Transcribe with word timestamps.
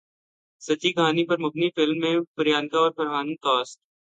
سچی 0.61 0.91
کہانی 0.93 1.23
پر 1.25 1.37
مبنی 1.37 1.69
فلم 1.75 1.99
میں 1.99 2.15
پریانکا 2.35 2.77
اور 2.79 2.91
فرحان 2.97 3.35
کاسٹ 3.37 3.79